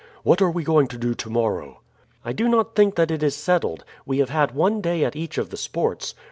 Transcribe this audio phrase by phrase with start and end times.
[0.23, 1.81] What are we going to do to morrow?"
[2.25, 5.37] "I do not think that it is settled; we have had one day at each
[5.37, 6.15] of the sports.